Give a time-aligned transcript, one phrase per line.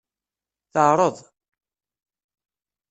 [0.73, 1.15] Teɛṛeḍ.